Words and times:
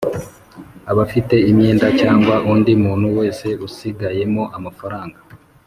Abafite 0.91 1.35
imyenda 1.49 1.87
cyangwa 2.01 2.35
undi 2.51 2.71
muntu 2.83 3.07
wese 3.17 3.47
usigayemo 3.67 4.43
amafaranaga 4.57 5.19